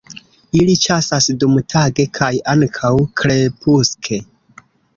Ili 0.59 0.77
ĉasas 0.85 1.27
dumtage 1.43 2.07
kaj 2.19 2.31
ankaŭ 2.55 2.93
krepuske. 3.23 4.23